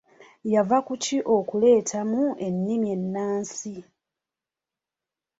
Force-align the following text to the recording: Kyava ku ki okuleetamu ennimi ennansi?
Kyava 0.49 0.77
ku 0.87 0.93
ki 1.03 1.17
okuleetamu 1.35 2.23
ennimi 2.47 2.87
ennansi? 2.95 3.75